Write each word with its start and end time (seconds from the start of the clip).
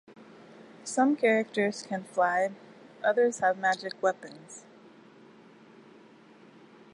Some 0.83 1.15
characters 1.15 1.83
can 1.83 2.05
fly; 2.05 2.49
others 3.03 3.37
have 3.37 3.59
magic 3.59 4.01
weapons. 4.01 4.65